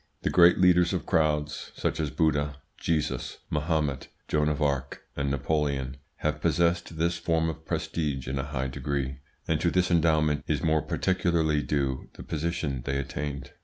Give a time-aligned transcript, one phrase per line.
[0.23, 5.97] The great leaders of crowds, such as Buddha, Jesus, Mahomet, Joan of Arc, and Napoleon,
[6.15, 10.63] have possessed this form of prestige in a high degree, and to this endowment is
[10.63, 13.51] more particularly due the position they attained.